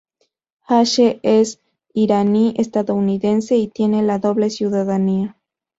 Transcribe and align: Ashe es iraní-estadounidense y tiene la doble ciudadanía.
Ashe 0.67 1.19
es 1.21 1.59
iraní-estadounidense 1.93 3.55
y 3.57 3.67
tiene 3.67 4.01
la 4.01 4.17
doble 4.17 4.49
ciudadanía. 4.49 5.37